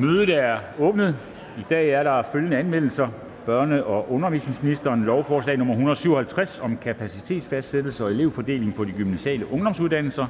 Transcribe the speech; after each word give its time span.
Mødet 0.00 0.28
er 0.28 0.58
åbnet. 0.78 1.16
I 1.58 1.64
dag 1.70 1.90
er 1.90 2.02
der 2.02 2.22
følgende 2.32 2.56
anmeldelser: 2.56 3.08
Børne- 3.48 3.82
og 3.82 4.12
undervisningsministeren 4.12 5.04
lovforslag 5.04 5.56
nummer 5.58 5.74
157 5.74 6.60
om 6.60 6.76
kapacitetsfastsættelse 6.76 8.04
og 8.04 8.10
elevfordeling 8.10 8.74
på 8.74 8.84
de 8.84 8.92
gymnasiale 8.92 9.52
ungdomsuddannelser. 9.52 10.26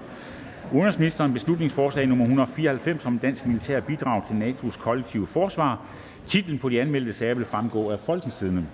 Udenrigsministeren 0.73 1.33
beslutningsforslag 1.33 2.07
nummer 2.07 2.25
194 2.25 3.07
om 3.07 3.19
dansk 3.19 3.47
militær 3.47 3.81
bidrag 3.81 4.25
til 4.25 4.35
NATO's 4.35 4.83
kollektive 4.83 5.27
forsvar. 5.27 5.81
Titlen 6.27 6.59
på 6.59 6.69
de 6.69 6.81
anmeldte 6.81 7.13
sager 7.13 7.35
vil 7.35 7.45
fremgå 7.45 7.91
af 7.91 7.99
Folketingstidende. 8.01 8.65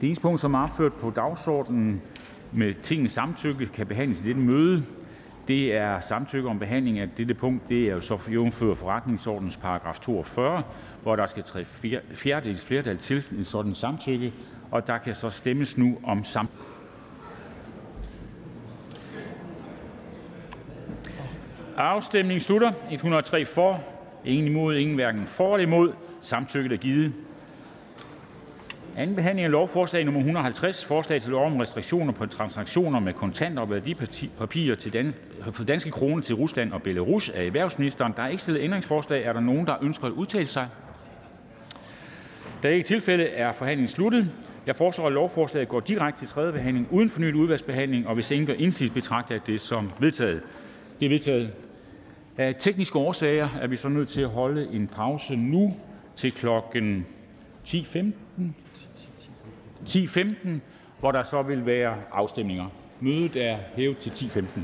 Det 0.00 0.06
eneste 0.06 0.22
punkt, 0.22 0.40
som 0.40 0.54
er 0.54 0.62
opført 0.62 0.92
på 0.92 1.12
dagsordenen 1.16 2.02
med 2.52 2.74
tingets 2.82 3.14
samtykke, 3.14 3.66
kan 3.66 3.86
behandles 3.86 4.20
i 4.20 4.24
dette 4.24 4.40
møde. 4.40 4.82
Det 5.48 5.74
er 5.74 6.00
samtykke 6.00 6.48
om 6.48 6.58
behandling 6.58 6.98
af 6.98 7.08
dette 7.16 7.34
punkt. 7.34 7.68
Det 7.68 7.88
er 7.88 7.94
jo 7.94 8.00
så 8.00 8.18
jævnfører 8.30 8.74
forretningsordens 8.74 9.56
paragraf 9.56 9.98
42, 9.98 10.62
hvor 11.02 11.16
der 11.16 11.26
skal 11.26 11.42
tre 11.42 11.64
fjerdedels 12.14 12.64
flertal 12.64 12.98
til 12.98 13.24
en 13.38 13.44
sådan 13.44 13.74
samtykke, 13.74 14.32
og 14.70 14.86
der 14.86 14.98
kan 14.98 15.14
så 15.14 15.30
stemmes 15.30 15.78
nu 15.78 15.98
om 16.04 16.24
samtykke. 16.24 16.62
Afstemningen 21.76 22.40
slutter. 22.40 22.72
103 22.90 23.44
for, 23.46 23.80
ingen 24.24 24.46
imod, 24.46 24.76
ingen 24.76 24.94
hverken 24.94 25.26
for 25.26 25.54
eller 25.54 25.66
imod. 25.66 25.92
Samtykket 26.20 26.72
er 26.72 26.76
givet. 26.76 27.12
Anden 28.96 29.16
behandling 29.16 29.44
af 29.44 29.50
lovforslag 29.50 30.04
nummer 30.04 30.20
150, 30.20 30.84
forslag 30.84 31.22
til 31.22 31.30
lov 31.30 31.46
om 31.46 31.56
restriktioner 31.56 32.12
på 32.12 32.26
transaktioner 32.26 33.00
med 33.00 33.12
kontanter 33.12 33.62
og 33.62 33.70
værdipapirer 33.70 34.74
til 34.74 34.92
dan 34.92 35.14
for 35.50 35.64
danske 35.64 35.90
kroner 35.90 36.22
til 36.22 36.34
Rusland 36.34 36.72
og 36.72 36.82
Belarus 36.82 37.28
af 37.28 37.44
erhvervsministeren. 37.44 38.12
Der 38.16 38.22
er 38.22 38.28
ikke 38.28 38.42
stillet 38.42 38.62
ændringsforslag. 38.62 39.24
Er 39.24 39.32
der 39.32 39.40
nogen, 39.40 39.66
der 39.66 39.76
ønsker 39.82 40.06
at 40.06 40.12
udtale 40.12 40.46
sig? 40.46 40.68
Da 42.62 42.68
det 42.68 42.74
ikke 42.74 42.84
er 42.84 42.86
tilfældet, 42.86 43.40
er 43.40 43.52
forhandlingen 43.52 43.88
sluttet. 43.88 44.30
Jeg 44.66 44.76
foreslår, 44.76 45.06
at 45.06 45.12
lovforslaget 45.12 45.68
går 45.68 45.80
direkte 45.80 46.20
til 46.20 46.28
tredje 46.28 46.52
behandling 46.52 46.88
uden 46.90 47.08
fornyet 47.08 47.34
udvalgsbehandling, 47.34 48.08
og 48.08 48.14
hvis 48.14 48.30
ingen 48.30 48.46
gør 48.46 48.54
indsigelse, 48.54 48.94
betragter 48.94 49.34
jeg 49.34 49.46
det 49.46 49.60
som 49.60 49.92
vedtaget. 49.98 50.42
Det 51.00 51.06
er 51.06 51.10
vedtaget. 51.10 51.52
Af 52.36 52.54
tekniske 52.58 52.98
årsager 52.98 53.48
er 53.60 53.66
vi 53.66 53.76
så 53.76 53.88
nødt 53.88 54.08
til 54.08 54.22
at 54.22 54.28
holde 54.28 54.68
en 54.72 54.86
pause 54.86 55.36
nu 55.36 55.76
til 56.16 56.32
klokken 56.32 57.06
10.15, 57.66 57.98
10.15, 59.86 60.48
hvor 61.00 61.12
der 61.12 61.22
så 61.22 61.42
vil 61.42 61.66
være 61.66 61.96
afstemninger. 62.12 62.66
Mødet 63.00 63.36
er 63.36 63.58
hævet 63.76 63.98
til 63.98 64.10
10.15. 64.10 64.60